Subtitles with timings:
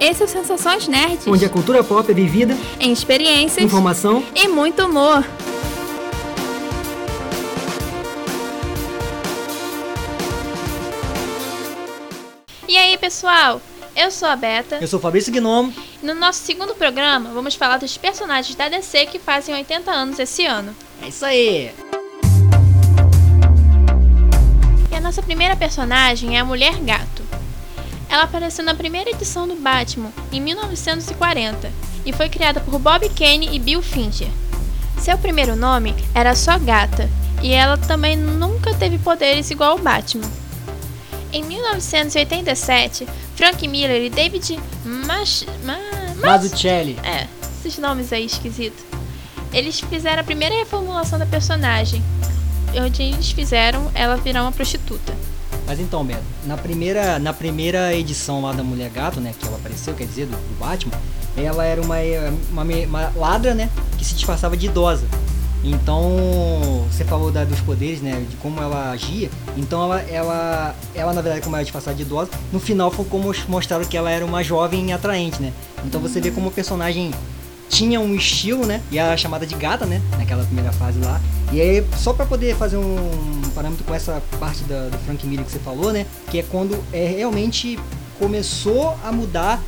[0.00, 1.26] Esse é o Sensações Nerds.
[1.26, 5.22] Onde a cultura pop é vivida em experiências, informação e muito humor.
[12.66, 13.60] E aí, pessoal?
[13.94, 14.78] Eu sou a Beta.
[14.80, 15.74] Eu sou o Fabrício Gnomo.
[16.02, 20.46] No nosso segundo programa, vamos falar dos personagens da DC que fazem 80 anos esse
[20.46, 20.74] ano.
[21.02, 21.74] É isso aí.
[24.90, 27.19] E a nossa primeira personagem é a Mulher Gato.
[28.10, 31.70] Ela apareceu na primeira edição do Batman, em 1940,
[32.04, 34.28] e foi criada por Bob Kane e Bill Finger.
[34.98, 37.08] Seu primeiro nome era só Gata,
[37.40, 40.28] e ela também nunca teve poderes igual ao Batman.
[41.32, 45.46] Em 1987, Frank Miller e David Mas...
[45.64, 45.78] Ma...
[46.16, 46.98] Mazzucchelli.
[47.04, 47.28] É,
[47.60, 48.84] esses nomes aí esquisitos.
[49.52, 52.02] Eles fizeram a primeira reformulação da personagem,
[52.74, 55.14] onde eles fizeram ela virar uma prostituta.
[55.70, 59.56] Mas então, Beto, na primeira, na primeira edição lá da Mulher Gato, né, que ela
[59.56, 60.98] apareceu, quer dizer, do, do Batman,
[61.36, 61.94] ela era uma,
[62.50, 65.06] uma, uma, ladra, né, que se disfarçava de idosa.
[65.62, 69.30] Então, você falou da, dos poderes, né, de como ela agia.
[69.56, 73.32] Então, ela, ela, ela na verdade, como era disfarçada de idosa, no final foi como
[73.46, 75.52] mostraram que ela era uma jovem atraente, né.
[75.84, 77.12] Então, você vê como o personagem
[77.70, 78.82] tinha um estilo, né?
[78.90, 80.02] E era chamada de gata, né?
[80.18, 81.20] Naquela primeira fase lá.
[81.52, 85.46] E aí, só para poder fazer um parâmetro com essa parte da, do Frank Miller
[85.46, 86.04] que você falou, né?
[86.28, 87.78] Que é quando é, realmente
[88.18, 89.62] começou a mudar,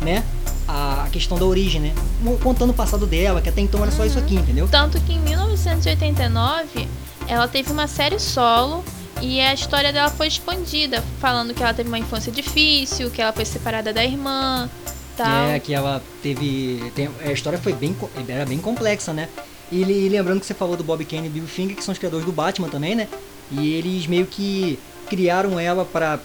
[0.00, 0.24] né?
[0.66, 1.94] A questão da origem, né?
[2.42, 4.68] Contando o passado dela, que até então era só isso aqui, entendeu?
[4.68, 6.88] Tanto que em 1989
[7.28, 8.84] ela teve uma série solo
[9.22, 13.32] e a história dela foi expandida, falando que ela teve uma infância difícil, que ela
[13.32, 14.68] foi separada da irmã,
[15.16, 15.48] tal.
[15.48, 16.92] É, que ela teve.
[16.94, 17.96] Tem, a história foi bem,
[18.28, 19.28] era bem complexa, né?
[19.70, 21.98] E, e lembrando que você falou do Bob Kane e Bill Finger, que são os
[21.98, 23.08] criadores do Batman também, né?
[23.50, 26.18] E eles meio que criaram ela para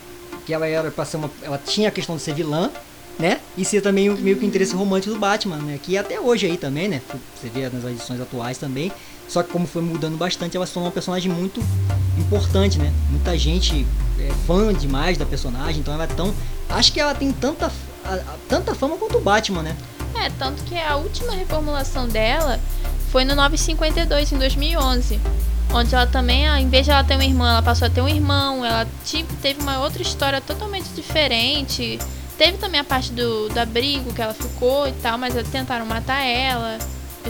[0.46, 1.32] que ela era para ser uma.
[1.42, 2.72] Ela tinha a questão de ser vilã,
[3.18, 3.40] né?
[3.58, 5.80] E ser também meio que o interesse romântico do Batman, né?
[5.82, 7.02] Que até hoje aí também, né?
[7.36, 8.92] Você vê nas edições atuais também.
[9.28, 11.62] Só que como foi mudando bastante, ela se tornou uma personagem muito
[12.18, 12.92] importante, né?
[13.12, 13.86] Muita gente
[14.20, 16.34] é fã demais da personagem, então ela é tão.
[16.68, 17.72] Acho que ela tem tanta
[18.04, 19.76] a, a, tanta fama quanto o Batman, né?
[20.16, 22.60] É, tanto que a última reformulação dela
[23.12, 25.20] foi no 952, em 2011.
[25.72, 28.10] Onde ela também, em vez de ela ter uma irmã, ela passou a ter um
[28.10, 28.66] irmão.
[28.66, 32.00] Ela tipo, teve uma outra história totalmente diferente.
[32.38, 36.24] Teve também a parte do, do abrigo que ela ficou e tal, mas tentaram matar
[36.24, 36.80] ela.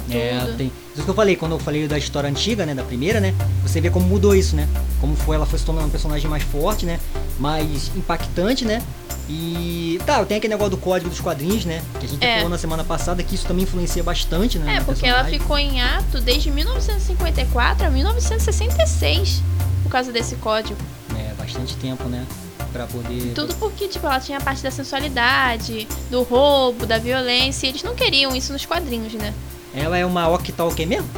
[0.07, 0.57] E é, tudo.
[0.57, 0.71] tem.
[0.99, 2.75] Isso que eu falei, quando eu falei da história antiga, né?
[2.75, 3.33] Da primeira, né?
[3.63, 4.67] Você vê como mudou isso, né?
[4.99, 6.99] Como foi, ela foi se tornando um personagem mais forte, né?
[7.39, 8.83] Mais impactante, né?
[9.29, 11.81] E tá, tem aquele negócio do código dos quadrinhos, né?
[12.01, 12.35] Que a gente é.
[12.35, 14.75] falou na semana passada que isso também influencia bastante, né?
[14.75, 19.41] É, porque ela ficou em ato desde 1954 a 1966
[19.83, 20.77] por causa desse código.
[21.17, 22.25] É, bastante tempo, né?
[22.73, 23.31] Pra poder.
[23.33, 27.83] Tudo porque, tipo, ela tinha a parte da sensualidade, do roubo, da violência, e eles
[27.83, 29.33] não queriam isso nos quadrinhos, né?
[29.73, 31.09] Ela é uma octal o quê mesmo?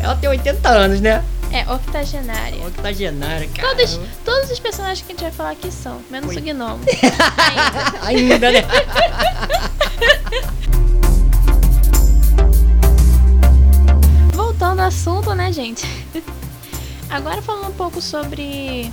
[0.00, 1.24] ela tem 80 anos, né?
[1.50, 2.66] É, octogenária.
[2.66, 3.68] Octogenária, cara.
[3.68, 6.36] Todos, todos os personagens que a gente vai falar aqui são, menos Oi.
[6.36, 6.80] o gnomo.
[8.02, 8.02] Ainda.
[8.06, 8.62] Ainda, né?
[14.34, 15.86] Voltando ao assunto, né, gente?
[17.10, 18.90] Agora falando um pouco sobre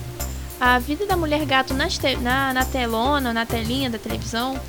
[0.59, 4.59] a vida da mulher gato na, na telona, na telinha da televisão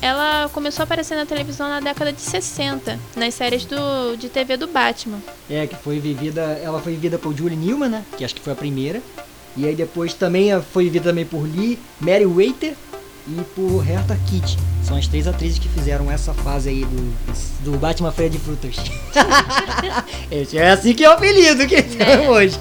[0.00, 4.56] ela começou a aparecer na televisão na década de 60, nas séries do, de TV
[4.56, 5.18] do Batman.
[5.48, 8.04] É, que foi vivida, ela foi vivida por Julie Newman, né?
[8.16, 9.02] Que acho que foi a primeira.
[9.56, 12.74] E aí depois também foi vivida também por Lee, Mary Waiter
[13.26, 14.58] e por Hertha Kitt.
[14.84, 18.76] São as três atrizes que fizeram essa fase aí do, do Batman Feira de Frutas.
[20.30, 22.28] Esse é assim que é o apelido que né?
[22.28, 22.58] hoje.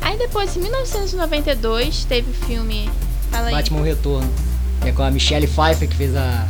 [0.00, 2.90] aí depois, em 1992, teve o filme...
[3.30, 4.49] Batman Retorno
[4.84, 6.46] é com a Michelle Pfeiffer que fez a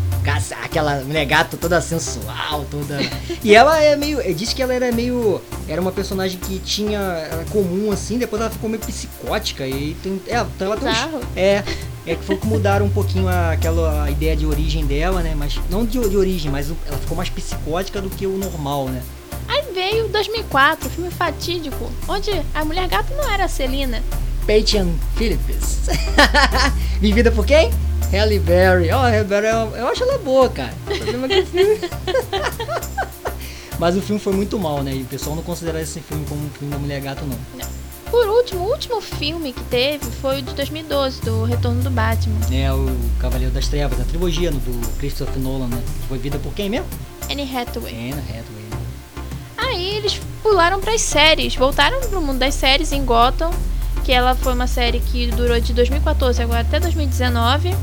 [0.63, 2.99] aquela mulher gata toda sensual, toda.
[3.43, 4.23] E ela é meio.
[4.35, 5.41] Disse que ela era meio.
[5.67, 6.99] Era uma personagem que tinha.
[6.99, 9.67] Era comum assim, depois ela ficou meio psicótica.
[9.67, 10.21] E tem.
[10.27, 11.65] É, então ela tem uns, É.
[12.07, 15.35] É que foi que mudaram um pouquinho a, aquela a ideia de origem dela, né?
[15.37, 15.59] Mas.
[15.71, 19.03] Não de, de origem, mas ela ficou mais psicótica do que o normal, né?
[19.49, 24.03] Aí veio 2004, o filme fatídico, onde a mulher gata não era a Celina.
[24.47, 25.89] Peyton Phillips.
[27.01, 27.71] Vivida por quem?
[28.13, 28.91] Halle Berry.
[28.91, 30.75] Ó, oh, Halle Berry, eu, acho ela boa, cara.
[33.79, 34.95] Mas o filme foi muito mal, né?
[34.95, 37.39] E o pessoal não considera esse filme como um filme da Mulher Gato, não.
[37.57, 37.67] não.
[38.11, 42.41] Por último, o último filme que teve foi o de 2012, do Retorno do Batman.
[42.53, 42.87] É, o
[43.21, 45.81] Cavaleiro das Trevas, a trilogia do Christopher Nolan, né?
[46.09, 46.89] Foi vida por quem mesmo?
[47.31, 47.95] Anne Hathaway.
[47.95, 48.65] Anne Hathaway.
[48.71, 48.79] Né?
[49.57, 53.51] Aí eles pularam para as séries, voltaram pro mundo das séries em Gotham,
[54.05, 57.77] que ela foi uma série que durou de 2014 agora até 2019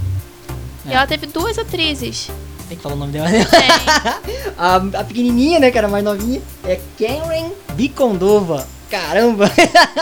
[0.88, 2.30] E ela teve duas atrizes.
[2.68, 3.46] Tem que falar o nome dela, né?
[4.58, 8.68] A, a pequenininha, né, que era mais novinha, é Karen Bicondova.
[8.90, 9.52] Caramba!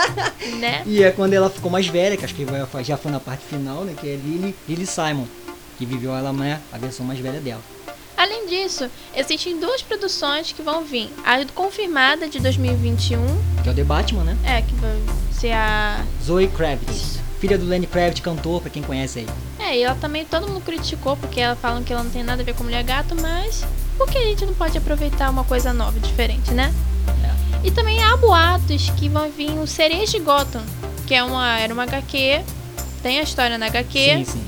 [0.58, 0.82] né?
[0.86, 2.46] E é quando ela ficou mais velha, que acho que
[2.82, 5.26] já foi na parte final, né, que é Lily, Lily Simon,
[5.76, 7.60] que viveu ela, né, a versão mais velha dela.
[8.16, 11.10] Além disso, existem duas produções que vão vir.
[11.22, 13.18] A confirmada de 2021,
[13.62, 14.36] Que é o The Batman, né?
[14.42, 14.98] é, que vai
[15.30, 16.02] ser a.
[16.24, 16.96] Zoe Kravitz.
[16.96, 17.20] Isso.
[17.38, 19.26] Filha do Lenny Kravitz, cantor, pra quem conhece aí.
[19.68, 22.42] É, e ela também todo mundo criticou porque ela falam que ela não tem nada
[22.42, 23.64] a ver com mulher gato, mas
[23.98, 26.72] por que a gente não pode aproveitar uma coisa nova, diferente, né?
[27.24, 27.66] É.
[27.66, 30.62] E também há boatos que vão vir o Sereias de Gotham,
[31.06, 32.42] que é uma, era uma HQ,
[33.02, 34.44] tem a história na HQ, Sim, sim.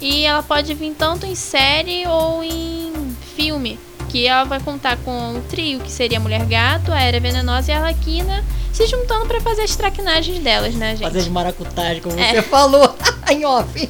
[0.00, 2.92] e ela pode vir tanto em série ou em
[3.36, 3.78] filme,
[4.08, 7.70] que ela vai contar com o trio, que seria a Mulher Gato, a Era Venenosa
[7.70, 11.02] e a Arlequina, se juntando pra fazer as traquinagens delas, né, gente?
[11.02, 12.30] Fazer as maracutagens, como É.
[12.32, 12.96] você falou,
[13.32, 13.88] em off.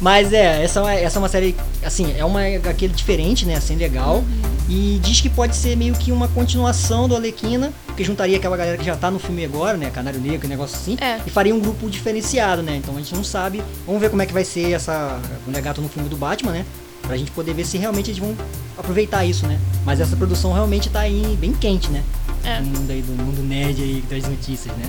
[0.00, 1.54] Mas é, essa, é uma- essa é uma série,
[1.84, 4.16] assim, é uma aquele diferente, né, assim, legal.
[4.16, 4.52] Uhum.
[4.68, 8.76] E diz que pode ser meio que uma continuação do Alequina, porque juntaria aquela galera
[8.76, 11.20] que já tá no filme agora, né, Canário Negro, negócio assim, É.
[11.26, 13.62] e faria um grupo diferenciado, né, então a gente não sabe.
[13.86, 16.64] Vamos ver como é que vai ser essa Mulher Gato no filme do Batman, né,
[17.02, 18.34] pra gente poder ver se realmente eles vão
[18.76, 19.60] aproveitar isso, né.
[19.84, 22.02] Mas essa produção realmente tá aí bem quente, né,
[22.42, 22.58] É.
[22.60, 24.84] no mundo aí, do mundo nerd aí das notícias, né.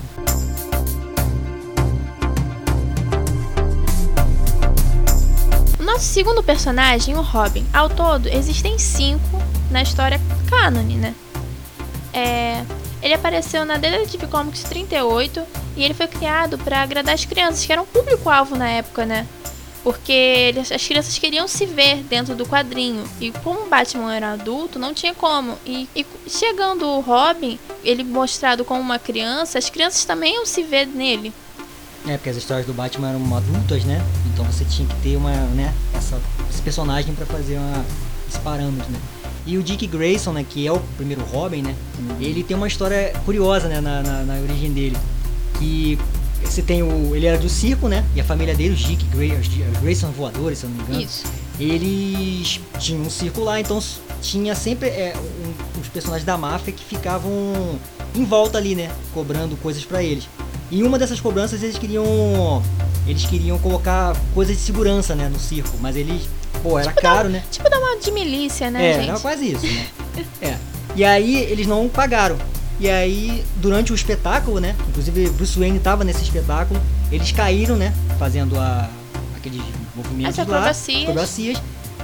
[5.93, 10.19] Nosso segundo personagem, o Robin, ao todo existem cinco na história
[10.49, 11.13] cânone, né?
[12.11, 12.63] É,
[12.99, 15.43] ele apareceu na Detective Comics 38
[15.77, 19.27] e ele foi criado para agradar as crianças, que eram público-alvo na época, né?
[19.83, 23.03] Porque as crianças queriam se ver dentro do quadrinho.
[23.21, 25.59] E como o Batman era adulto, não tinha como.
[25.63, 30.63] E, e chegando o Robin, ele mostrado como uma criança, as crianças também iam se
[30.63, 31.31] ver nele.
[32.07, 34.03] É, porque as histórias do Batman eram adultas, né?
[34.33, 36.19] Então você tinha que ter uma, né, essa,
[36.49, 37.85] esse personagem pra fazer uma,
[38.29, 38.99] esse parâmetro, né?
[39.45, 41.75] E o Dick Grayson, né, que é o primeiro Robin, né?
[42.19, 44.97] Ele tem uma história curiosa, né, na, na, na origem dele.
[45.59, 45.97] Que
[46.43, 47.15] você tem o...
[47.15, 48.05] Ele era do circo, né?
[48.15, 50.77] E a família dele, os Dick Gray, os Di- os Grayson voadores, se eu não
[50.77, 51.01] me engano.
[51.01, 51.23] Isso.
[51.59, 53.81] Eles tinham um circo lá, então
[54.21, 57.31] tinha sempre é, um- os personagens da máfia que ficavam
[58.15, 58.89] em volta ali, né?
[59.13, 60.27] Cobrando coisas pra eles.
[60.73, 62.63] E uma dessas cobranças eles queriam.
[63.05, 65.29] Eles queriam colocar coisas de segurança, né?
[65.31, 65.77] No circo.
[65.79, 66.23] Mas eles.
[66.63, 67.43] Pô, era caro, né?
[67.51, 69.09] Tipo dar uma de milícia, né, é, gente?
[69.09, 69.87] era quase isso, né?
[70.41, 70.57] é.
[70.95, 72.37] E aí eles não pagaram.
[72.79, 74.75] E aí, durante o espetáculo, né?
[74.89, 76.79] Inclusive Bruce Wayne tava nesse espetáculo,
[77.11, 77.93] eles caíram, né?
[78.17, 78.89] Fazendo a,
[79.37, 79.61] aqueles
[79.95, 80.57] movimentos As lá,
[81.03, 81.61] acrobacias.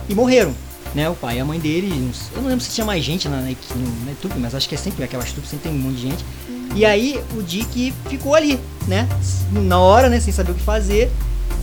[0.08, 0.54] e morreram.
[0.94, 3.42] Né, o pai e a mãe dele, eu não lembro se tinha mais gente na,
[3.42, 5.84] na, equipe- no- na trupe, mas acho que é sempre aquelas trupes, sempre tem um
[5.84, 6.26] monte de gente.
[6.76, 9.08] E aí o Dick ficou ali, né?
[9.52, 10.20] Na hora, né?
[10.20, 11.12] Sem saber o que fazer.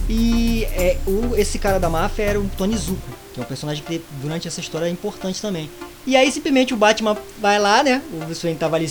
[0.09, 3.01] E é, o, esse cara da máfia era o Tony Zuko,
[3.35, 5.69] que é um personagem que durante essa história é importante também.
[6.07, 8.01] E aí simplesmente o Batman vai lá, né?
[8.13, 8.89] O Bruce Wayne tava ali,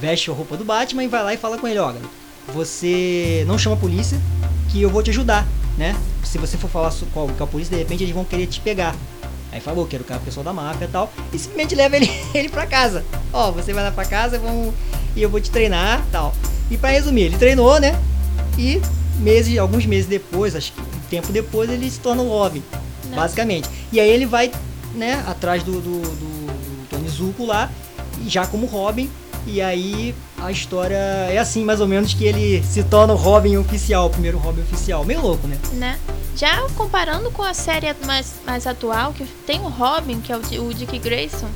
[0.00, 1.92] veste a roupa do Batman e vai lá e fala com ele, ó,
[2.52, 4.18] você não chama a polícia,
[4.70, 5.46] que eu vou te ajudar,
[5.76, 5.94] né?
[6.24, 8.96] Se você for falar com a polícia, de repente eles vão querer te pegar.
[9.52, 11.10] Aí falou, quero o cara pessoal da máfia e tal.
[11.32, 13.04] E simplesmente leva ele, ele pra casa.
[13.32, 14.74] Ó, você vai lá pra casa vamos,
[15.18, 16.32] e eu vou te treinar tal.
[16.70, 17.98] E pra resumir, ele treinou, né?
[18.56, 18.80] E
[19.18, 22.62] meses, alguns meses depois, acho que um tempo depois, ele se torna o Robin.
[23.06, 23.16] Né?
[23.16, 23.68] Basicamente.
[23.90, 24.52] E aí ele vai,
[24.94, 27.70] né, atrás do, do, do, do Tony Zuko lá,
[28.26, 29.10] já como Robin.
[29.46, 33.56] E aí a história é assim, mais ou menos, que ele se torna o Robin
[33.56, 35.04] oficial, o primeiro Robin oficial.
[35.04, 35.58] Meio louco, né?
[35.72, 35.98] né?
[36.36, 40.68] Já comparando com a série mais, mais atual, que tem o Robin, que é o,
[40.68, 41.48] o Dick Grayson,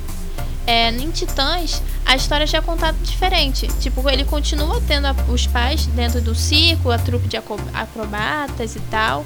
[0.65, 3.67] é, em Titãs, a história já é contada diferente.
[3.79, 7.37] Tipo, ele continua tendo a- os pais dentro do circo, a trupe de
[7.73, 9.25] acrobatas e tal.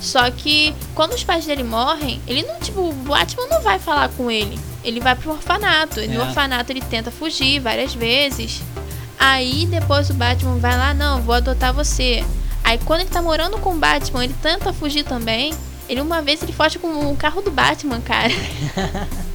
[0.00, 4.08] Só que quando os pais dele morrem, ele não, tipo, o Batman não vai falar
[4.10, 4.58] com ele.
[4.84, 6.00] Ele vai pro orfanato.
[6.00, 6.24] E No É.
[6.24, 8.62] orfanato ele tenta fugir várias vezes.
[9.18, 12.22] Aí depois o Batman vai lá, não, vou adotar você.
[12.62, 15.54] Aí quando ele tá morando com o Batman, ele tenta fugir também.
[15.88, 18.32] Ele uma vez ele foge com o carro do Batman, cara.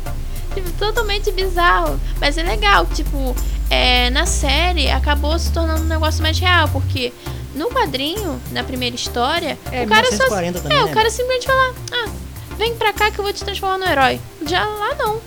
[0.53, 1.99] tipo, totalmente bizarro.
[2.19, 3.35] Mas é legal, tipo,
[3.69, 7.13] é, na série acabou se tornando um negócio mais real, porque
[7.55, 10.23] no quadrinho, na primeira história, É, o cara só.
[10.29, 10.91] 1940 também, É, né?
[10.91, 12.09] o cara simplesmente fala, ah,
[12.57, 14.19] vem pra cá que eu vou te transformar no herói.
[14.45, 15.19] Já lá não.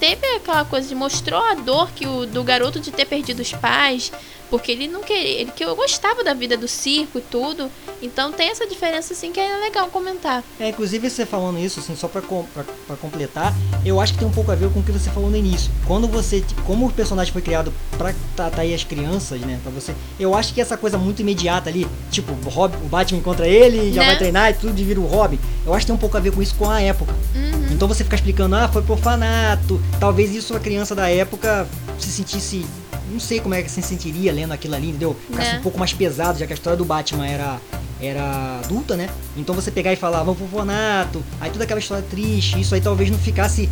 [0.00, 3.52] teve aquela coisa de mostrou a dor que o do garoto de ter perdido os
[3.52, 4.12] pais,
[4.48, 7.68] porque ele não queria, ele que eu gostava da vida do circo e tudo.
[8.02, 10.44] Então tem essa diferença assim que é legal comentar.
[10.58, 14.32] É, inclusive você falando isso assim, só para para completar, eu acho que tem um
[14.32, 15.70] pouco a ver com o que você falou no início.
[15.86, 20.34] Quando você, como o personagem foi criado para tratar as crianças, né, para você, eu
[20.34, 24.02] acho que essa coisa muito imediata ali, tipo, o, Robin, o Batman encontra ele, já
[24.02, 24.08] né?
[24.08, 25.38] vai treinar e tudo de vira o Robin.
[25.64, 27.12] Eu acho que tem um pouco a ver com isso com a época.
[27.34, 27.68] Uhum.
[27.72, 31.66] Então você fica explicando, ah, foi orfanato, talvez isso a criança da época
[31.98, 32.64] se sentisse
[33.10, 35.16] não sei como é que se sentiria lendo aquilo ali, entendeu?
[35.30, 35.58] Ficasse é.
[35.58, 37.60] um pouco mais pesado, já que a história do Batman era
[38.00, 39.10] era adulta, né?
[39.36, 42.80] Então você pegar e falar, vamos pro orfanato, aí toda aquela história triste, isso aí
[42.80, 43.68] talvez não ficasse.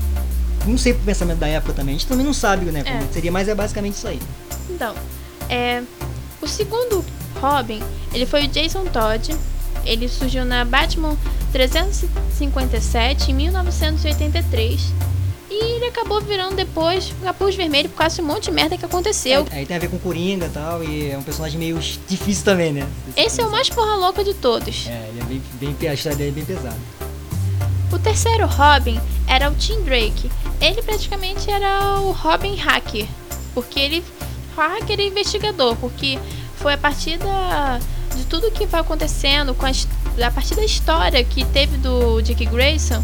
[0.67, 1.95] Não sei pro pensamento da época também.
[1.95, 2.83] A gente também não sabe, né?
[2.83, 3.07] Como é.
[3.13, 4.21] seria, mas é basicamente isso aí.
[4.69, 4.95] Então,
[5.49, 5.83] é.
[6.43, 7.05] O segundo
[7.41, 7.81] Robin,
[8.13, 9.37] ele foi o Jason Todd.
[9.85, 11.17] Ele surgiu na Batman
[11.53, 14.93] 357 em 1983
[15.57, 18.85] e ele acabou virando depois capuz vermelho por causa de um monte de merda que
[18.85, 19.47] aconteceu.
[19.51, 22.45] É, aí tem a ver com Coringa e tal, e é um personagem meio difícil
[22.45, 22.87] também, né?
[23.17, 24.87] Esse, Esse é o mais porra louca de todos.
[24.87, 26.77] É, ele é bem, bem, a história dele é bem pesada.
[27.93, 30.31] O terceiro Robin era o Tim Drake.
[30.61, 33.07] Ele praticamente era o Robin hacker,
[33.55, 34.05] porque ele
[34.57, 36.19] hacker e investigador, porque
[36.57, 37.79] foi a partir da,
[38.15, 42.45] de tudo que vai acontecendo, com a, a partir da história que teve do Dick
[42.47, 43.03] Grayson,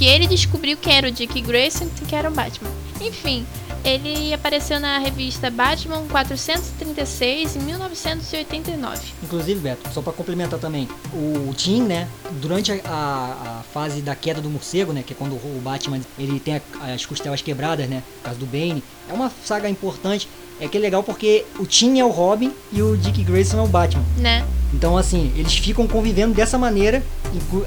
[0.00, 2.70] que ele descobriu quem era o Dick Grayson e que era o Batman.
[3.02, 3.44] Enfim,
[3.84, 9.12] ele apareceu na revista Batman 436 em 1989.
[9.22, 12.08] Inclusive, Beto, só para complementar também, o Tim, né,
[12.40, 16.40] durante a, a, fase da queda do morcego, né, que é quando o Batman ele
[16.40, 16.62] tem
[16.94, 20.26] as costelas quebradas, né, por causa do Bane, é uma saga importante.
[20.58, 23.62] É que é legal porque o Tim é o Robin e o Dick Grayson é
[23.62, 24.04] o Batman.
[24.16, 24.46] Né?
[24.72, 27.02] Então, assim, eles ficam convivendo dessa maneira.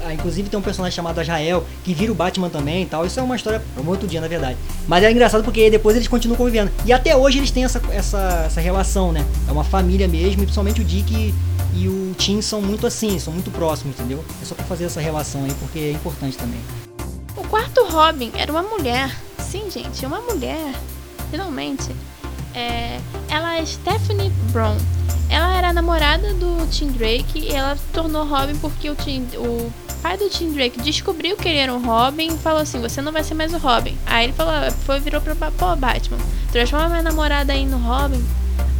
[0.04, 3.04] Ah, inclusive tem um personagem chamado Ajael, que vira o Batman também e tal.
[3.06, 4.56] Isso é uma história para um outro dia, na verdade.
[4.88, 6.70] Mas é engraçado porque depois eles continuam convivendo.
[6.84, 9.24] E até hoje eles têm essa, essa, essa relação, né?
[9.48, 11.34] É uma família mesmo, e principalmente o Dick e,
[11.74, 14.24] e o Tim são muito assim, são muito próximos, entendeu?
[14.42, 16.60] É só pra fazer essa relação aí, porque é importante também.
[17.36, 19.14] O quarto Robin era uma mulher.
[19.38, 20.74] Sim, gente, uma mulher.
[21.30, 21.90] Finalmente.
[22.54, 24.76] É, ela é Stephanie Brown.
[25.28, 30.16] Ela era namorada do Tim Drake e ela tornou Robin porque o, Tim, o pai
[30.16, 33.24] do Tim Drake descobriu que ele era um Robin e falou assim: Você não vai
[33.24, 33.96] ser mais o Robin.
[34.06, 34.52] Aí ele falou:
[34.84, 36.18] foi, virou pro pô, Batman,
[36.52, 38.24] transforma minha namorada aí no Robin.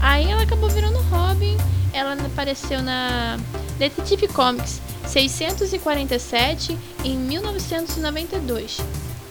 [0.00, 1.56] Aí ela acabou virando Robin.
[1.92, 3.38] Ela apareceu na
[3.78, 8.78] Detective Comics 647 em 1992.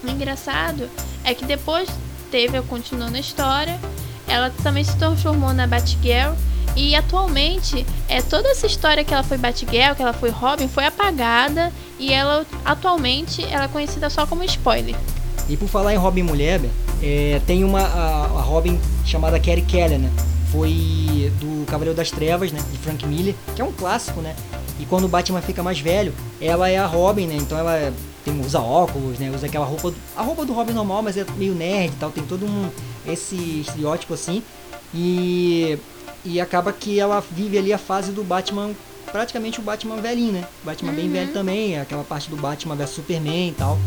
[0.03, 0.89] O engraçado
[1.23, 1.89] é que depois
[2.31, 3.79] teve, continuando a história,
[4.27, 6.33] ela também se transformou na Batgirl
[6.75, 10.85] e atualmente é toda essa história que ela foi Batgirl, que ela foi Robin, foi
[10.85, 14.95] apagada e ela atualmente ela é conhecida só como spoiler.
[15.47, 16.61] E por falar em Robin mulher,
[17.01, 20.09] é, tem uma a, a, Robin chamada Carrie Keller, né?
[20.51, 22.59] Foi do Cavaleiro das Trevas, né?
[22.71, 24.35] De Frank Miller, que é um clássico, né?
[24.79, 27.35] E quando o Batman fica mais velho, ela é a Robin, né?
[27.35, 29.31] Então ela tem, usa óculos, né?
[29.35, 32.09] Usa aquela roupa, a roupa do Robin normal, mas é meio nerd e tal.
[32.09, 32.69] Tem todo um
[33.05, 34.41] esse estereótipo assim.
[34.93, 35.77] E,
[36.25, 38.71] e acaba que ela vive ali a fase do Batman,
[39.11, 40.47] praticamente o Batman velhinho, né?
[40.63, 40.95] Batman uhum.
[40.95, 43.77] bem velho também, aquela parte do Batman vs Superman e tal.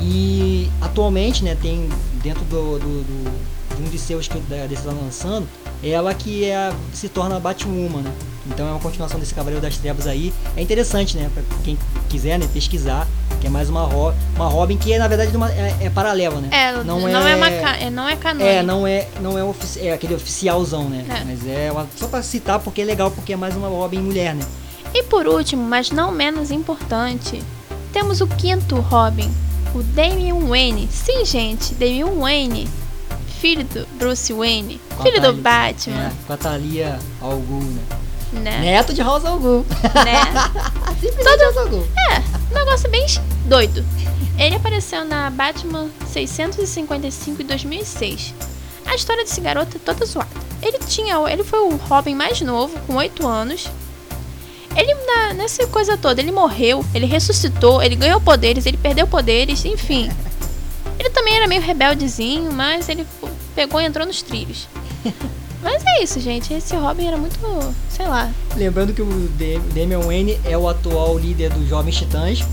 [0.00, 1.88] E atualmente, né, tem
[2.22, 5.46] dentro do, do, do de um de seus que a DC tá lançando,
[5.82, 8.12] ela que é se torna a Batwoman, né?
[8.46, 10.32] Então é uma continuação desse Cavaleiro das Trevas aí.
[10.56, 11.30] É interessante, né?
[11.32, 11.78] Pra quem
[12.08, 13.06] quiser né, pesquisar,
[13.46, 16.40] que é mais uma, Ro uma Robin que é, na verdade uma, é, é paralela,
[16.40, 16.48] né?
[16.50, 18.48] É, não, não é, é, uma é, não é canônico.
[18.48, 21.04] É, não é, não é, ofici é aquele oficialzão, né?
[21.08, 21.24] É.
[21.24, 24.34] Mas é uma, só pra citar porque é legal, porque é mais uma Robin mulher,
[24.34, 24.44] né?
[24.92, 27.40] E por último, mas não menos importante,
[27.92, 29.30] temos o quinto Robin,
[29.74, 30.88] o Damian Wayne.
[30.90, 32.68] Sim, gente, Damian Wayne
[33.40, 36.06] filho do Bruce Wayne, filho do Batman.
[36.06, 37.82] É, com a Thalia Al Ghul, né?
[38.40, 38.60] Né?
[38.60, 39.66] Neto de Rosa Al Ghul.
[40.04, 40.20] Né?
[41.24, 41.44] Todo...
[41.44, 41.86] Rosa Al Ghul.
[42.10, 42.18] É,
[42.50, 43.06] um negócio bem
[43.44, 43.84] doido.
[44.38, 48.34] Ele apareceu na Batman 655 em 2006.
[48.86, 50.28] A história desse garoto é toda zoada.
[50.62, 53.68] Ele tinha, ele foi o Robin mais novo, com 8 anos.
[54.76, 59.64] Ele, na, nessa coisa toda, ele morreu, ele ressuscitou, ele ganhou poderes, ele perdeu poderes,
[59.64, 60.10] enfim.
[60.98, 63.06] Ele também era meio rebeldezinho, mas ele
[63.54, 64.68] pegou e entrou nos trilhos.
[65.66, 66.54] Mas é isso, gente.
[66.54, 67.36] Esse Robin era muito,
[67.90, 68.32] sei lá.
[68.54, 69.28] Lembrando que o
[69.74, 72.44] Damian Wayne é o atual líder dos Jovens Titãs.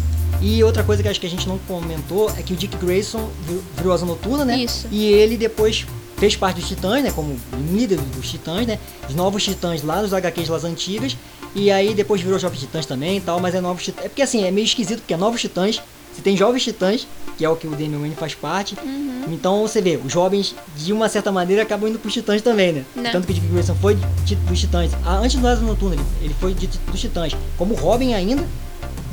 [0.41, 3.29] E outra coisa que acho que a gente não comentou é que o Dick Grayson
[3.77, 4.57] virou Asa Noturna, né?
[4.57, 4.87] Isso.
[4.91, 5.85] E ele depois
[6.17, 7.11] fez parte dos Titãs, né?
[7.11, 7.39] Como
[7.71, 8.79] líder dos Titãs, né?
[9.07, 11.15] Os novos Titãs lá nos HQs das antigas.
[11.53, 14.05] E aí depois virou Jovens Titãs também e tal, mas é novos Titãs.
[14.05, 15.79] É porque assim, é meio esquisito, porque é novos Titãs
[16.13, 18.75] Você tem Jovens Titãs, que é o que o Damian Wayne faz parte.
[18.83, 19.25] Uhum.
[19.31, 22.85] Então você vê, os jovens, de uma certa maneira, acabam indo pros Titãs também, né?
[22.95, 23.11] Né.
[23.11, 24.91] Tanto que o Dick Grayson foi de, dos Titãs.
[25.05, 27.35] Ah, antes do Asa Noturna, ele, ele foi de, dos Titãs.
[27.57, 28.45] Como Robin ainda.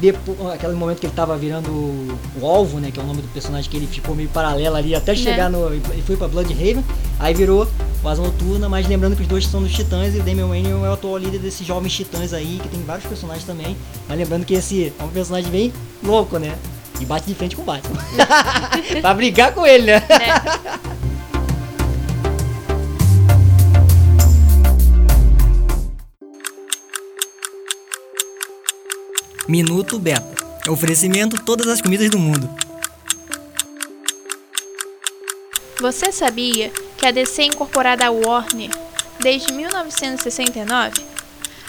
[0.01, 2.91] Depois, aquele momento que ele tava virando o alvo, né?
[2.91, 5.71] Que é o nome do personagem que ele ficou meio paralelo ali até chegar no.
[5.73, 6.83] Ele foi pra Bloodhaven,
[7.19, 7.69] aí virou
[8.03, 10.71] o Asa Noturna, mas lembrando que os dois são dos Titãs e o Damian Wayne
[10.71, 13.77] é o atual líder desses jovens Titãs aí, que tem vários personagens também.
[14.09, 15.71] Mas lembrando que esse é um personagem bem
[16.03, 16.57] louco, né?
[17.01, 17.99] E bate de frente com o Batman.
[19.01, 20.01] pra brigar com ele, né?
[20.01, 20.07] Né?
[29.51, 30.31] Minuto Beta.
[30.69, 32.49] Oferecimento todas as comidas do mundo.
[35.81, 38.71] Você sabia que a DC é incorporada à Warner
[39.19, 41.03] desde 1969?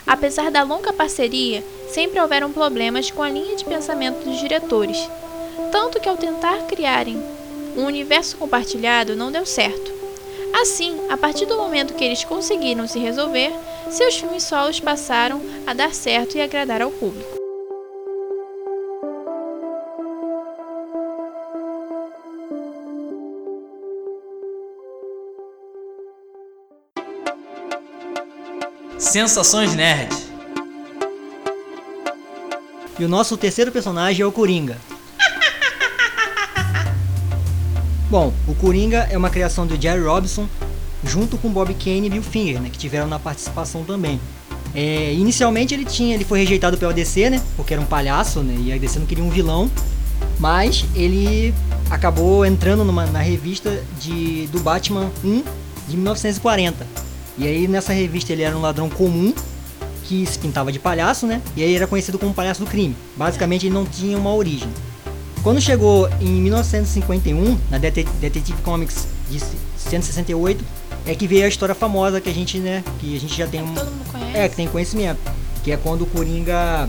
[0.05, 5.09] Apesar da longa parceria, sempre houveram problemas com a linha de pensamento dos diretores,
[5.71, 7.17] tanto que ao tentar criarem
[7.75, 9.91] um universo compartilhado não deu certo.
[10.61, 13.53] Assim, a partir do momento que eles conseguiram se resolver,
[13.89, 17.39] seus filmes solos passaram a dar certo e agradar ao público.
[28.97, 30.15] Sensações Nerd.
[32.99, 34.77] E o nosso terceiro personagem é o Coringa.
[38.11, 40.45] Bom, o Coringa é uma criação do Jerry Robinson,
[41.01, 44.19] junto com Bob Kane e Bill Finger, né, que tiveram na participação também.
[44.75, 48.53] É, inicialmente ele tinha, ele foi rejeitado pela DC, né, porque era um palhaço, né,
[48.65, 49.71] e a DC não queria um vilão,
[50.39, 51.53] mas ele
[51.89, 55.43] acabou entrando numa, na revista de, do Batman 1
[55.87, 56.85] de 1940.
[57.37, 59.33] E aí nessa revista ele era um ladrão comum
[60.03, 61.41] que se pintava de palhaço, né?
[61.55, 62.93] E aí era conhecido como palhaço do crime.
[63.15, 64.67] Basicamente ele não tinha uma origem.
[65.43, 69.39] Quando chegou em 1951, na Det- Detective Comics de
[69.77, 70.63] 168,
[71.05, 73.61] é que veio a história famosa que a gente, né, que a gente já tem
[73.63, 74.37] um Todo mundo conhece?
[74.37, 75.19] é, que tem conhecimento,
[75.63, 76.87] que é quando o Coringa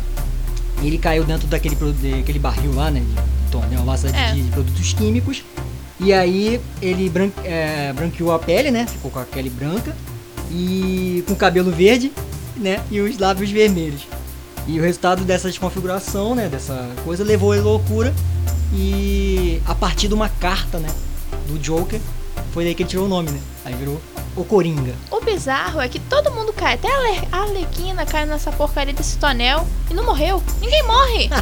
[0.82, 4.32] ele caiu dentro daquele daquele barril lá, né, de tonelada É.
[4.32, 5.42] de, de produtos químicos.
[5.98, 8.86] E aí ele bran é, branqueou a pele, né?
[8.88, 9.94] Ficou com a pele branca
[10.50, 12.10] e com o cabelo verde,
[12.56, 12.80] né?
[12.90, 14.02] E os lábios vermelhos.
[14.66, 16.48] E o resultado dessa desconfiguração, né?
[16.48, 18.12] Dessa coisa levou ele à loucura.
[18.72, 20.88] E a partir de uma carta, né?
[21.46, 22.00] Do Joker,
[22.52, 23.40] foi daí que ele tirou o nome, né?
[23.64, 24.00] Aí virou
[24.36, 24.94] o Coringa.
[25.10, 26.88] O bizarro é que todo mundo cai, até
[27.30, 30.42] a Arlequina caiu nessa porcaria desse tonel e não morreu.
[30.60, 31.28] Ninguém morre.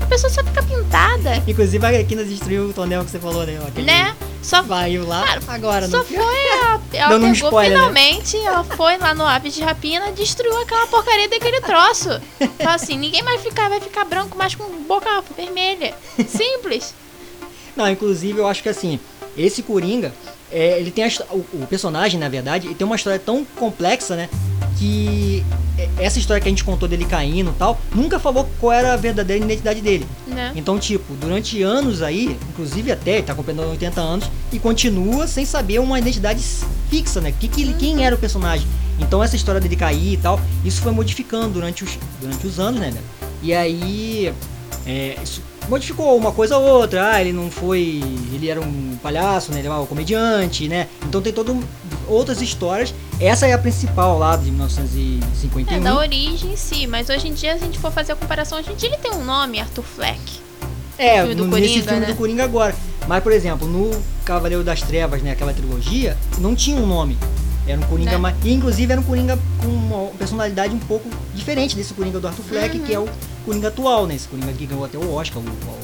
[0.00, 3.58] A pessoa só fica pintada, Inclusive a Arlequina destruiu o tonel que você falou, né?
[3.66, 4.14] Aquele né?
[4.46, 7.76] Só, Vai lá Cara, agora, só não foi a, ela Dando um pegou spoiler, né?
[7.76, 12.08] finalmente, ela foi lá no Aves de Rapina, destruiu aquela porcaria daquele troço.
[12.56, 15.96] Fala assim, ninguém vai ficar, vai ficar branco, mas com boca vermelha.
[16.28, 16.94] Simples.
[17.74, 19.00] Não, inclusive eu acho que assim,
[19.36, 20.14] esse Coringa,
[20.56, 24.16] é, ele tem a, o, o personagem, na verdade, ele tem uma história tão complexa,
[24.16, 24.26] né?
[24.78, 25.44] Que
[25.76, 28.94] é, essa história que a gente contou dele caindo e tal, nunca falou qual era
[28.94, 30.06] a verdadeira identidade dele.
[30.26, 30.52] Né?
[30.56, 35.44] Então, tipo, durante anos aí, inclusive até, ele tá completando 80 anos, e continua sem
[35.44, 36.42] saber uma identidade
[36.88, 37.34] fixa, né?
[37.38, 38.66] Que, que, quem era o personagem.
[38.98, 42.80] Então essa história dele cair e tal, isso foi modificando durante os, durante os anos,
[42.80, 42.92] né?
[42.92, 43.00] né?
[43.42, 44.32] E aí.
[44.86, 47.12] é, isso modificou uma coisa ou outra.
[47.12, 48.02] Ah, ele não foi.
[48.32, 49.58] Ele era um palhaço, né?
[49.58, 50.88] Ele era um comediante, né?
[51.06, 51.56] Então tem todas
[52.08, 52.94] outras histórias.
[53.20, 55.76] Essa é a principal lá de 1951.
[55.76, 58.16] É da origem em si, mas hoje em dia, se a gente for fazer a
[58.16, 60.20] comparação, hoje em dia ele tem um nome, Arthur Fleck.
[60.98, 62.06] É, filme do no- Coringa, nesse filme né?
[62.06, 62.74] do Coringa agora.
[63.06, 63.90] Mas, por exemplo, no
[64.24, 67.16] Cavaleiro das Trevas, né, aquela trilogia, não tinha um nome.
[67.68, 68.16] Era um Coringa Né?
[68.18, 68.36] mais.
[68.44, 72.78] Inclusive era um Coringa com uma personalidade um pouco diferente desse Coringa do Arthur Fleck,
[72.78, 72.84] Uhum.
[72.84, 73.08] que é o
[73.46, 74.16] Coringa atual, né?
[74.16, 75.78] Esse Coringa que ganhou até o Oscar, o, o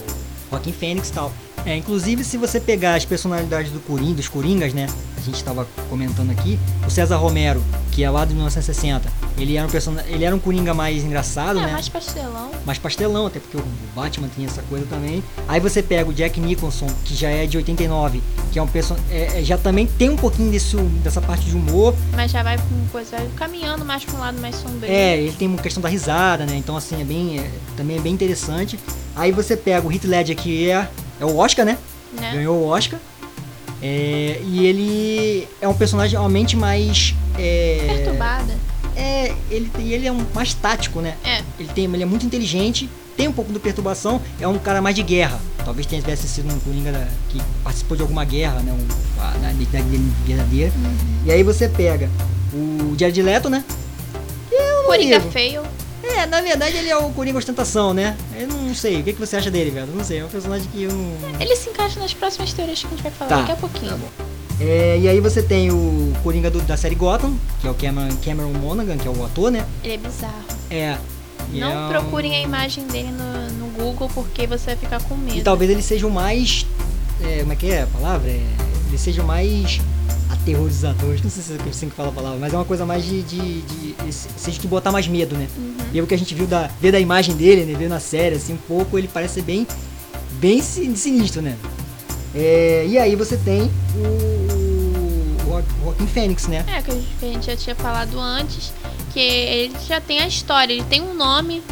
[0.51, 1.33] Joaquim Fênix e tal.
[1.65, 4.87] É, inclusive, se você pegar as personalidades do Coringa, dos Coringas, né?
[5.17, 9.67] A gente estava comentando aqui, o César Romero, que é lá de 1960, ele era
[9.67, 9.95] um person...
[10.07, 11.73] ele era um Coringa mais engraçado, É, né?
[11.73, 12.51] mais pastelão.
[12.65, 15.23] mais pastelão, até porque o Batman tinha essa coisa também.
[15.47, 18.97] Aí você pega o Jack Nicholson, que já é de 89, que é um person...
[19.11, 20.75] é, é, já também tem um pouquinho desse,
[21.05, 21.95] dessa parte de humor.
[22.17, 24.91] Mas já vai com coisa, vai caminhando mais pra um lado mais sombrio.
[24.91, 26.57] É, ele tem uma questão da risada, né?
[26.57, 28.81] Então assim, é bem é, também é bem interessante.
[29.15, 30.89] Aí você pega o Heath Ledger, que é
[31.21, 31.77] é o Oscar, né?
[32.19, 32.33] Né?
[32.33, 32.99] Ganhou o Oscar.
[33.83, 38.55] É, e ele é um personagem realmente mais é, Perturbada.
[38.95, 41.17] É, ele, e ele é um mais tático, né?
[41.25, 41.43] É.
[41.59, 44.95] Ele, tem, ele é muito inteligente, tem um pouco de perturbação, é um cara mais
[44.95, 45.41] de guerra.
[45.65, 48.73] Talvez tenha tivesse sido um Coringa da- que participou de alguma guerra, né?
[48.73, 50.73] Um, a, na identidade dele verdadeira.
[51.25, 52.09] E aí você pega
[52.53, 53.65] o Jared Leto, né?
[54.87, 55.31] Coringa ligo.
[55.31, 55.63] feio.
[56.03, 58.17] É, na verdade ele é o Coringa ostentação, né?
[58.35, 59.01] Ele não, não sei.
[59.01, 59.87] O que, que você acha dele, velho?
[59.95, 60.19] Não sei.
[60.21, 61.41] É um personagem que eu não.
[61.41, 63.91] Ele se encaixa nas próximas teorias que a gente vai falar Tá, daqui a pouquinho.
[63.93, 64.09] tá bom.
[64.61, 68.15] É, e aí você tem o Coringa do- da série Gotham, que é o Cameron,
[68.25, 69.67] Cameron Monaghan, que é o ator, né?
[69.83, 70.35] Ele é bizarro.
[70.71, 70.97] É.
[71.53, 75.17] Não é um- procurem a imagem dele no, no Google porque você vai ficar com
[75.17, 75.37] medo.
[75.39, 76.65] E talvez ele seja o mais.
[77.23, 78.31] é, como é que é a palavra?
[78.31, 78.41] É,
[78.89, 79.81] ele seja o mais
[80.33, 81.17] aterrorizador.
[81.23, 83.23] Não sei se é assim que fala a palavra, mas é uma coisa mais de.
[83.23, 85.47] de, de seja que botar mais medo, né?
[85.57, 85.75] Uhum.
[85.93, 87.79] E é o que a gente viu da, vê da imagem dele, né?
[87.79, 89.67] Vê na série, assim, um pouco, ele parece ser bem.
[90.41, 91.57] bem sin- sinistro, né?
[92.35, 93.99] É, e aí você tem o.
[93.99, 96.65] o Jo- Joaquim Fênix, né?
[96.67, 96.95] É, que a
[97.29, 98.73] gente- já tinha falado antes,
[99.13, 101.63] que ele já tem a história, ele tem um nome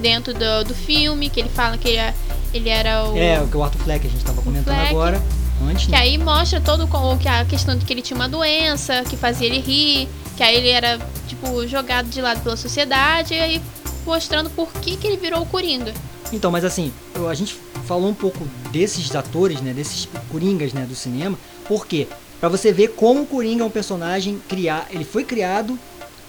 [0.00, 2.14] dentro do, do filme, que ele fala que ele, é-
[2.54, 3.16] ele era o.
[3.18, 4.90] É, o que o Arthur Fleck a gente tava comentando Fleck.
[4.90, 5.22] agora.
[5.62, 5.98] Antes, Que né?
[5.98, 9.46] aí mostra todo o que a questão de que ele tinha uma doença, que fazia
[9.46, 13.62] ele rir, que aí ele era, tipo, jogado de lado pela sociedade, e aí
[14.06, 15.92] mostrando por que, que ele virou o Coringa.
[16.32, 16.92] Então, mas assim,
[17.28, 21.38] a gente falou um pouco desses atores, né, desses coringas, né, do cinema.
[21.66, 22.06] Por quê?
[22.38, 25.78] Pra você ver como o Coringa é um personagem criar, ele foi criado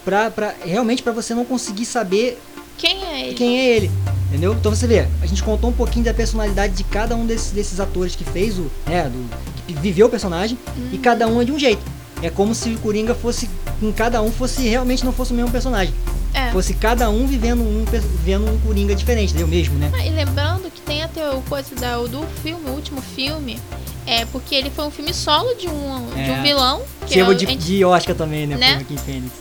[0.03, 0.31] pra
[0.65, 2.41] realmente pra você não conseguir saber
[2.77, 3.35] Quem é ele?
[3.35, 3.91] quem é ele,
[4.29, 4.53] entendeu?
[4.53, 7.79] Então você vê, a gente contou um pouquinho da personalidade de cada um desses, desses
[7.79, 9.25] atores que fez o, né, do,
[9.67, 10.57] que viveu o personagem
[10.91, 11.81] e cada um é de um jeito.
[12.21, 13.49] É como se o Coringa fosse,
[13.81, 15.93] em cada um fosse realmente não fosse o mesmo personagem,
[16.33, 16.51] É.
[16.51, 17.85] fosse cada um vivendo um,
[18.17, 19.47] vivendo um Coringa diferente, entendeu?
[19.47, 19.89] Mesmo, né?
[19.93, 23.57] Ah, e lembrando que tem até o coisa da, do filme, o último filme,
[24.05, 26.33] é porque ele foi um filme solo de um, de É.
[26.33, 26.81] um vilão.
[27.07, 28.57] Que é o- de, a gente- de Oscar também, né?
[28.57, 28.85] Né?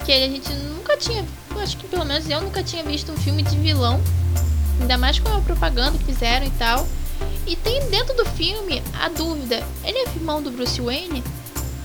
[0.06, 3.16] Que a gente nunca tinha, eu acho que pelo menos eu nunca tinha visto um
[3.16, 4.00] filme de vilão,
[4.80, 6.86] ainda mais com a propaganda que fizeram e tal.
[7.46, 11.22] E tem dentro do filme a dúvida, ele é irmão do Bruce Wayne?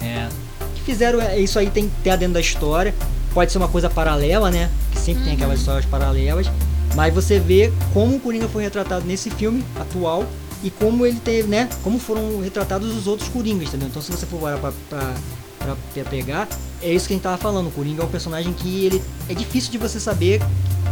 [0.02, 0.28] É.
[0.76, 2.94] Que fizeram é, isso aí tem que ter dentro da história.
[3.34, 4.70] Pode ser uma coisa paralela, né?
[4.92, 5.38] Que sempre tem Uhum.
[5.40, 6.48] aquelas histórias paralelas.
[6.96, 10.26] Mas você vê como o Coringa foi retratado nesse filme atual
[10.62, 11.68] e como ele teve, né?
[11.84, 13.88] Como foram retratados os outros Coringas, entendeu?
[13.88, 15.14] Então se você for pra, pra,
[15.60, 16.48] pra pegar,
[16.84, 17.68] é isso que a gente tava falando.
[17.68, 20.42] O Coringa é um personagem que ele é difícil de você saber,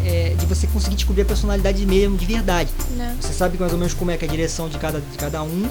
[0.06, 2.70] é, de você conseguir descobrir a personalidade mesmo de verdade.
[2.92, 3.16] Né?
[3.20, 5.44] Você sabe mais ou menos como é que é a direção de cada, de cada
[5.44, 5.70] um,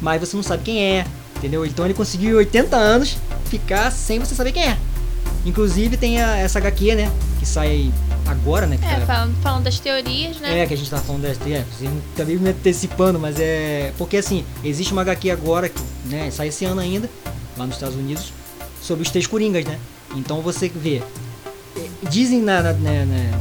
[0.00, 1.64] mas você não sabe quem é, entendeu?
[1.66, 4.78] Então ele conseguiu em 80 anos ficar sem você saber quem é.
[5.44, 7.12] Inclusive tem a, essa HQ, né?
[7.38, 7.92] Que sai
[8.26, 8.78] agora, né?
[8.82, 10.60] É, tá- falando, falando das teorias, né?
[10.60, 11.40] é, que a gente tá falando dessa.
[11.48, 13.92] É, você também me antecipando, mas é.
[13.96, 17.08] Porque assim, existe uma HQ agora, que né, sai esse ano ainda,
[17.56, 18.32] lá nos Estados Unidos,
[18.82, 19.78] sobre os três Coringas, né?
[20.14, 21.02] Então você vê.
[21.76, 23.40] é, Dizem na, na- na-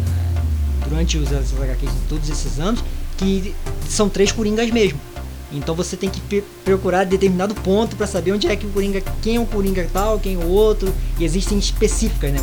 [0.88, 2.84] durante os HQs de todos esses anos
[3.18, 3.54] que
[3.90, 5.00] são três Coringas mesmo.
[5.52, 9.38] Então você tem que procurar determinado ponto para saber onde é que o Coringa, quem
[9.38, 10.94] é o Coringa tal, quem é o outro.
[11.18, 12.40] E existem específicas, né?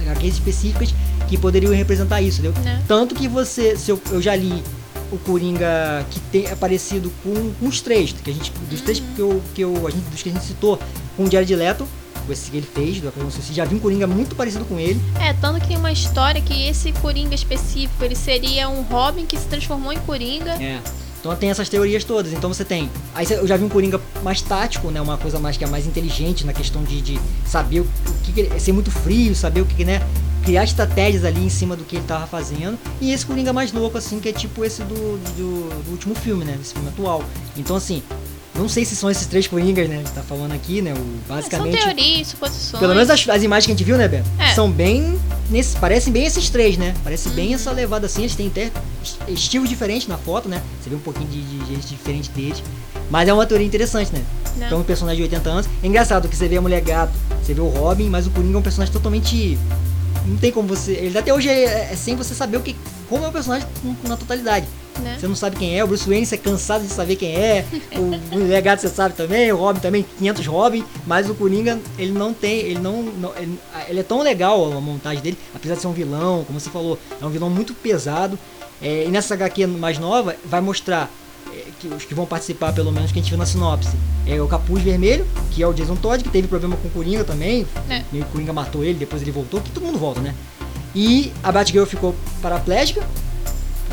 [0.00, 0.94] HQs específicas
[1.28, 2.62] que poderiam representar isso, entendeu?
[2.62, 2.82] Né?
[2.86, 4.62] Tanto que você, se eu, eu já li
[5.10, 9.00] o Coringa que tem, é parecido com, com os três, que a gente, dos três
[9.00, 10.78] que eu, que eu, a gente, dos que a gente citou,
[11.16, 11.88] com o Jared Leto,
[12.32, 15.00] esse que ele fez, do Academia Suicida, já vi um Coringa muito parecido com ele.
[15.20, 19.36] É, tanto que tem uma história que esse Coringa específico, ele seria um Robin que
[19.36, 20.52] se transformou em Coringa.
[20.62, 20.80] É.
[21.26, 22.32] Então tem essas teorias todas.
[22.32, 22.88] Então você tem.
[23.14, 25.00] Aí eu já vi um Coringa mais tático, né?
[25.00, 27.88] Uma coisa mais que é mais inteligente na questão de, de saber o,
[28.22, 30.00] que, ser muito frio, saber o que, né?
[30.44, 32.78] Criar estratégias ali em cima do que ele tava fazendo.
[33.00, 36.44] E esse Coringa mais louco, assim, que é tipo esse do, do, do último filme,
[36.44, 36.56] né?
[36.56, 37.24] Desse filme atual.
[37.56, 38.04] Então, assim,
[38.58, 40.02] não sei se são esses três Coringas, né?
[40.04, 40.92] Que tá falando aqui, né?
[40.92, 41.76] O, É, basicamente.
[41.80, 42.80] São teorias, suposições.
[42.80, 44.28] Pelo menos as, as imagens que a gente viu, né, Beto?
[44.38, 44.54] É.
[44.54, 45.18] São bem.
[45.50, 46.94] Nesse, parecem bem esses três, né?
[47.04, 47.54] Parece bem Uhum.
[47.54, 48.22] essa levada assim.
[48.22, 48.70] Eles têm até
[49.02, 50.60] es- estilos diferentes na foto, né?
[50.82, 52.62] Você vê um pouquinho de, de jeito diferente deles.
[53.10, 54.20] Mas é uma teoria interessante, né?
[54.56, 54.66] Né?
[54.66, 55.66] Então, um personagem de 80 anos.
[55.82, 58.56] É engraçado que você vê a mulher gato, você vê o Robin, mas o Coringa
[58.56, 59.56] é um personagem totalmente.
[60.26, 60.92] Não tem como você.
[60.92, 62.74] Ele até hoje é, é sem você saber o que.
[63.08, 63.68] Como é o personagem
[64.08, 64.66] na totalidade.
[64.98, 65.16] Né?
[65.18, 67.64] Você não sabe quem é, o Bruce Wayne você é cansado de saber quem é,
[67.96, 68.02] o
[68.38, 72.32] Mulher Gato você sabe também, o Robin também, 500 Robin, mas o Coringa, ele não
[72.34, 75.86] tem, ele não, não- ele, ele é tão legal a montagem dele, apesar de ser
[75.86, 78.38] um vilão, como você falou, é um vilão muito pesado,
[78.82, 81.10] é, e nessa HQ mais nova, vai mostrar,
[81.52, 84.40] é, que os que vão participar, pelo menos, que a gente viu na sinopse, é
[84.40, 87.66] o Capuz Vermelho, que é o Jason Todd, que teve problema com o Coringa também,
[87.88, 88.02] É.
[88.12, 90.34] o Coringa matou ele, depois ele voltou, que todo mundo volta, né?
[90.94, 93.06] E a Batgirl ficou paraplégica,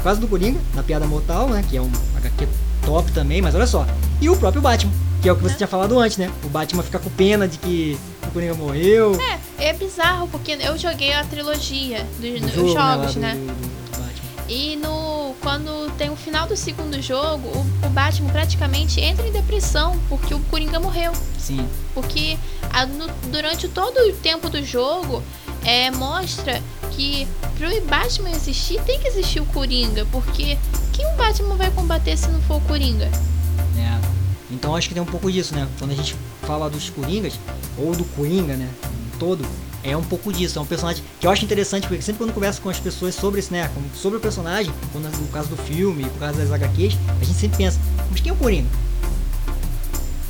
[0.04, 1.64] por causa do Coringa, na piada mortal, né?
[1.70, 2.46] Que é um HQ
[2.86, 3.88] top também, mas olha só.
[4.20, 5.58] E o próprio Batman, que é o que você É.
[5.58, 6.30] tinha falado antes, né?
[6.44, 9.18] O Batman fica com pena de que o Coringa morreu.
[9.58, 13.34] É, é bizarro, porque eu joguei a trilogia dos jogo, jogos, né?
[13.36, 14.44] do- do Batman.
[14.50, 19.32] E no quando tem o final do segundo jogo, o, o Batman praticamente entra em
[19.32, 21.14] depressão porque o Coringa morreu.
[21.40, 21.66] Sim.
[21.94, 22.38] Porque
[22.74, 25.24] a- no- durante todo o tempo do jogo,
[25.64, 30.58] é, mostra que pro Batman existir tem que existir o Coringa, porque
[30.92, 33.06] quem o Batman vai combater se não for o Coringa?
[33.78, 34.00] É.
[34.52, 35.68] Então acho que tem um pouco disso, né?
[35.80, 37.40] Quando a gente fala dos Coringas,
[37.78, 38.70] ou do Coringa, né?
[39.18, 39.46] Todo,
[39.84, 40.60] é um pouco disso.
[40.60, 43.16] É um personagem que eu acho interessante, porque sempre quando eu converso com as pessoas
[43.16, 43.70] sobre isso, né?
[43.96, 47.80] Sobre o personagem, no caso do filme, no caso das HQs, a gente sempre pensa,
[48.10, 48.70] mas quem é o Coringa?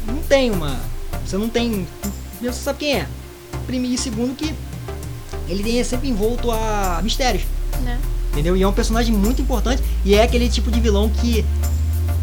[0.08, 0.80] Não tem uma.
[1.26, 1.88] Você não tem.
[2.41, 3.08] Você sabe quem é.
[3.65, 4.54] Primeiro e segundo que
[5.48, 7.44] ele é sempre envolto a mistérios.
[7.82, 8.00] Né?
[8.32, 8.58] Entendeu?
[8.58, 11.46] E é um personagem muito importante e é aquele tipo de vilão que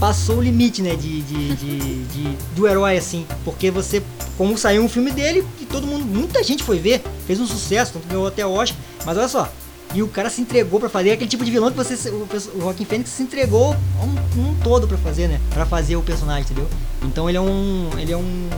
[0.00, 4.02] passou o limite, né, de, de, de, de, do herói, assim, porque você,
[4.36, 7.92] como saiu um filme dele, e todo mundo, muita gente foi ver, fez um sucesso,
[7.92, 9.52] tanto ganhou até Oscar, mas olha só,
[9.94, 12.60] e o cara se entregou para fazer aquele tipo de vilão que você, o, o
[12.60, 16.66] Joaquim Fênix se entregou um, um todo para fazer, né, para fazer o personagem, entendeu?
[17.02, 18.48] Então ele é um, ele é um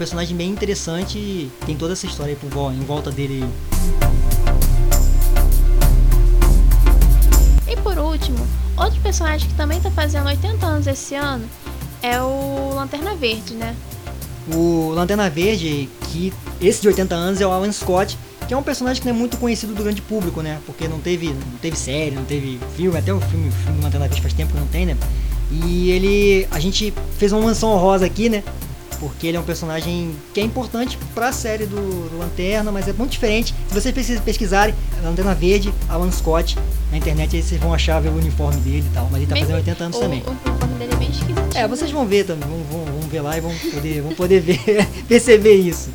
[0.00, 3.44] personagem bem interessante, tem toda essa história aí por, em volta dele.
[7.68, 8.38] E por último,
[8.80, 11.44] Outro personagem que também tá fazendo 80 anos esse ano
[12.02, 13.76] é o Lanterna Verde, né?
[14.54, 16.32] O Lanterna Verde, que
[16.62, 18.16] esse de 80 anos é o Alan Scott,
[18.48, 20.58] que é um personagem que não é muito conhecido do grande público, né?
[20.64, 24.08] Porque não teve, não teve série, não teve filme, até o filme, o filme Lanterna
[24.08, 24.96] Verde faz tempo que não tem, né?
[25.50, 28.42] E ele, a gente fez uma menção honrosa aqui, né?
[29.00, 32.86] Porque ele é um personagem que é importante para a série do, do, Lanterna, mas
[32.86, 33.54] é muito diferente.
[33.68, 36.56] Se vocês pesquisarem Lanterna Verde, Alan Scott
[36.92, 39.08] na internet, aí vocês vão achar ver o uniforme dele e tal.
[39.10, 40.22] Mas ele tá fazendo 80 anos o, também.
[40.24, 41.56] O uniforme dele é bem esquisito.
[41.56, 44.40] É, vocês vão ver também, vão, vão, vão ver lá e vão poder, vão poder
[44.40, 45.88] ver, perceber isso.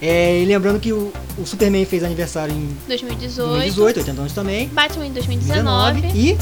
[0.00, 4.68] É, e lembrando que o, o, Superman fez aniversário em 2018, 2018 80 anos também.
[4.68, 6.02] Batman em 2019.
[6.02, 6.38] 19, e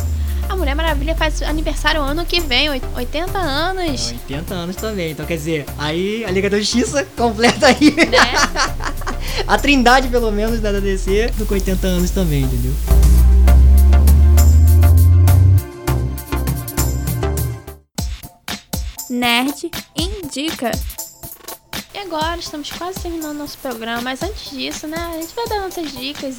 [0.49, 4.13] a Mulher Maravilha faz aniversário ano que vem, 80 anos.
[4.13, 5.13] 80 anos também.
[5.13, 7.95] Então quer dizer, aí a Liga da Justiça completa aí.
[7.95, 8.17] Né?
[9.47, 12.73] a trindade, pelo menos, da DC, com 80 anos também, entendeu?
[19.11, 20.71] Nerd Indica.
[21.95, 25.61] E agora estamos quase terminando nosso programa, mas antes disso, né, a gente vai dar
[25.61, 26.37] nossas dicas,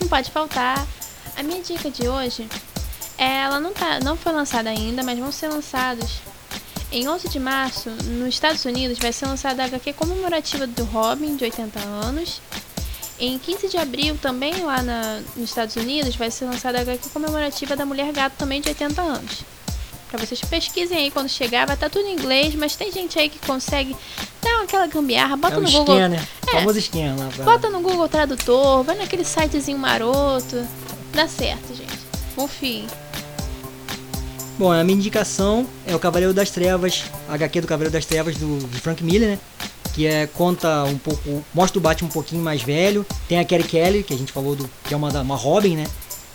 [0.00, 0.86] não pode faltar.
[1.36, 2.46] A minha dica de hoje
[3.18, 6.20] ela não, tá, não foi lançada ainda, mas vão ser lançados.
[6.90, 11.36] Em 11 de março, nos Estados Unidos, vai ser lançada a HQ comemorativa do Robin,
[11.36, 12.40] de 80 anos.
[13.18, 17.08] Em 15 de abril, também lá na, nos Estados Unidos, vai ser lançada a HQ
[17.10, 19.44] comemorativa da Mulher Gato, também de 80 anos.
[20.10, 23.18] Pra vocês pesquisem aí quando chegar, vai estar tá tudo em inglês, mas tem gente
[23.18, 23.96] aí que consegue
[24.42, 26.08] dar aquela gambiarra, bota é no Google.
[26.08, 26.22] Né?
[26.48, 27.44] É, famoso esquema lá pra...
[27.44, 30.68] Bota no Google Tradutor, vai naquele sitezinho maroto.
[31.14, 31.98] Dá certo, gente.
[32.34, 32.86] Confiem.
[34.58, 38.58] Bom, a minha indicação é o Cavaleiro das Trevas, HQ do Cavaleiro das Trevas do,
[38.68, 39.38] de Frank Miller, né?
[39.94, 43.04] Que é, conta um pouco, mostra o Batman um pouquinho mais velho.
[43.28, 45.86] Tem a Carrie Kelly, que a gente falou do, que é uma, uma Robin, né?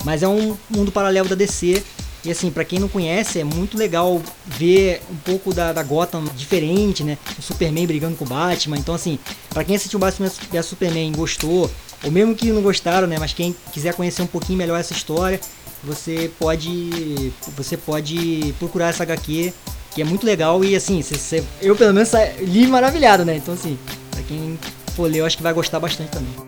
[0.03, 1.84] Mas é um mundo paralelo da DC.
[2.25, 6.25] E assim, para quem não conhece, é muito legal ver um pouco da, da Gotham
[6.36, 7.17] diferente, né?
[7.38, 8.77] O Superman brigando com o Batman.
[8.77, 9.17] Então, assim,
[9.49, 11.71] para quem assistiu Batman vs Superman gostou,
[12.04, 13.18] ou mesmo que não gostaram, né?
[13.20, 15.40] Mas quem quiser conhecer um pouquinho melhor essa história,
[15.84, 19.54] você pode você pode procurar essa HQ
[19.94, 23.78] que é muito legal e assim você, eu pelo menos li maravilhado né então assim
[24.12, 24.60] para quem
[24.96, 26.47] for ler eu acho que vai gostar bastante também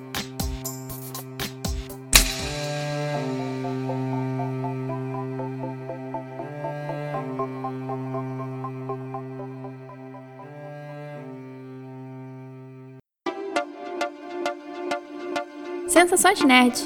[16.09, 16.83] Sensações Nerd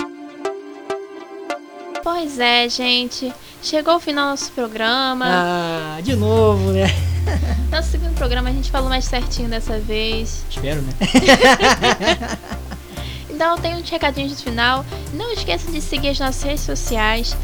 [2.03, 3.33] Pois é, gente.
[3.61, 5.25] Chegou o final do nosso programa.
[5.25, 6.87] Ah, de novo, né?
[7.71, 10.43] Nosso segundo programa a gente falou mais certinho dessa vez.
[10.49, 10.91] Espero, né?
[13.31, 14.85] então tem um recadinho de final.
[15.13, 17.37] Não esqueça de seguir as nossas redes sociais,